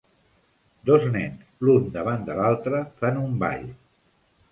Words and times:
Dos 0.89 1.03
nens 1.15 1.43
l'un 1.67 1.85
davant 1.97 2.23
de 2.31 2.37
l'altre 2.39 2.81
fan 3.03 3.21
un 3.25 3.37
ball. 3.45 3.69